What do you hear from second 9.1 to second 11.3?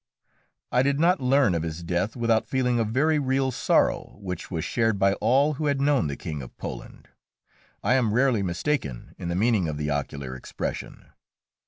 in the meaning of the ocular expression.